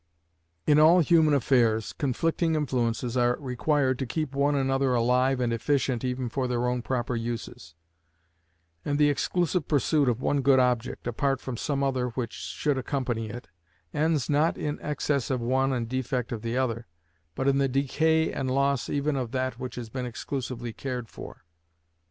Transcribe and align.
In 0.65 0.79
all 0.79 1.01
human 1.01 1.35
affairs, 1.35 1.93
conflicting 1.93 2.55
influences 2.55 3.15
are 3.15 3.37
required 3.39 3.99
to 3.99 4.07
keep 4.07 4.33
one 4.33 4.55
another 4.55 4.95
alive 4.95 5.39
and 5.39 5.53
efficient 5.53 6.03
even 6.03 6.27
for 6.27 6.47
their 6.47 6.65
own 6.67 6.81
proper 6.81 7.15
uses; 7.15 7.75
and 8.83 8.97
the 8.97 9.11
exclusive 9.11 9.67
pursuit 9.67 10.09
of 10.09 10.19
one 10.19 10.41
good 10.41 10.57
object, 10.57 11.05
apart 11.05 11.39
from 11.39 11.55
some 11.55 11.83
other 11.83 12.07
which 12.07 12.33
should 12.33 12.79
accompany 12.79 13.29
it, 13.29 13.47
ends 13.93 14.27
not 14.27 14.57
in 14.57 14.79
excess 14.81 15.29
of 15.29 15.39
one 15.39 15.71
and 15.71 15.87
defect 15.87 16.31
of 16.31 16.41
the 16.41 16.57
other, 16.57 16.87
but 17.35 17.47
in 17.47 17.59
the 17.59 17.67
decay 17.69 18.33
and 18.33 18.49
loss 18.49 18.89
even 18.89 19.15
of 19.15 19.29
that 19.33 19.59
which 19.59 19.75
has 19.75 19.91
been 19.91 20.07
exclusively 20.07 20.73
cared 20.73 21.09
for. 21.09 21.43